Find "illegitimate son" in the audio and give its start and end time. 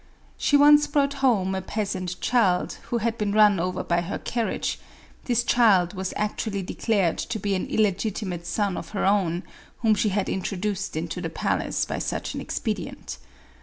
7.67-8.77